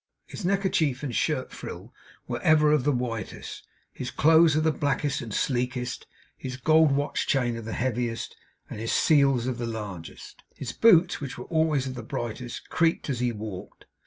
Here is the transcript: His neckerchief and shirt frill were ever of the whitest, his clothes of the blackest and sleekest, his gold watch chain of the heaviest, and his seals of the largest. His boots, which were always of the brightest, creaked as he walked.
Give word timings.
His 0.25 0.43
neckerchief 0.43 1.03
and 1.03 1.15
shirt 1.15 1.51
frill 1.51 1.93
were 2.27 2.41
ever 2.41 2.71
of 2.71 2.85
the 2.85 2.91
whitest, 2.91 3.67
his 3.93 4.09
clothes 4.09 4.55
of 4.55 4.63
the 4.63 4.71
blackest 4.71 5.21
and 5.21 5.31
sleekest, 5.31 6.07
his 6.35 6.57
gold 6.57 6.91
watch 6.91 7.27
chain 7.27 7.55
of 7.55 7.65
the 7.65 7.73
heaviest, 7.73 8.35
and 8.67 8.79
his 8.79 8.91
seals 8.91 9.45
of 9.45 9.59
the 9.59 9.67
largest. 9.67 10.41
His 10.55 10.71
boots, 10.71 11.21
which 11.21 11.37
were 11.37 11.45
always 11.45 11.85
of 11.85 11.93
the 11.93 12.01
brightest, 12.01 12.67
creaked 12.71 13.11
as 13.11 13.19
he 13.19 13.31
walked. 13.31 13.85